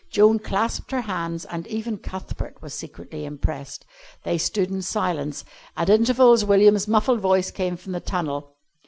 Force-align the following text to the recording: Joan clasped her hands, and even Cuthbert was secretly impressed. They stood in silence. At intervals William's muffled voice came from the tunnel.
Joan 0.09 0.39
clasped 0.39 0.89
her 0.89 1.01
hands, 1.01 1.45
and 1.45 1.67
even 1.67 1.99
Cuthbert 1.99 2.59
was 2.59 2.73
secretly 2.73 3.23
impressed. 3.23 3.85
They 4.23 4.39
stood 4.39 4.71
in 4.71 4.81
silence. 4.81 5.45
At 5.77 5.91
intervals 5.91 6.43
William's 6.43 6.87
muffled 6.87 7.19
voice 7.19 7.51
came 7.51 7.77
from 7.77 7.91
the 7.91 7.99
tunnel. 7.99 8.55